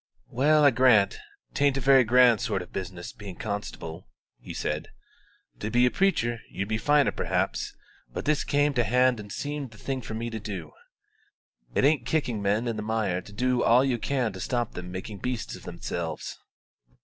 "Well, 0.31 0.63
I 0.63 0.71
grant 0.71 1.19
'tain't 1.53 1.77
a 1.77 1.79
very 1.79 2.03
grand 2.03 2.41
sort 2.41 2.63
of 2.63 2.73
business 2.73 3.13
being 3.13 3.35
constable," 3.35 4.07
he 4.39 4.51
said; 4.51 4.87
"to 5.59 5.69
be 5.69 5.85
a 5.85 5.91
preacher 5.91 6.39
'ud 6.59 6.67
be 6.67 6.79
finer 6.79 7.11
perhaps; 7.11 7.75
but 8.11 8.25
this 8.25 8.43
came 8.43 8.73
to 8.73 8.83
hand 8.83 9.19
and 9.19 9.31
seemed 9.31 9.69
the 9.69 9.77
thing 9.77 10.01
for 10.01 10.15
me 10.15 10.31
to 10.31 10.39
do. 10.39 10.71
It 11.75 11.83
ain't 11.85 12.07
kicking 12.07 12.41
men 12.41 12.67
in 12.67 12.77
the 12.77 12.81
mire 12.81 13.21
to 13.21 13.31
do 13.31 13.61
all 13.61 13.85
you 13.85 13.99
can 13.99 14.33
to 14.33 14.39
stop 14.39 14.73
them 14.73 14.91
making 14.91 15.19
beasts 15.19 15.55
of 15.55 15.65
themselves." 15.65 16.35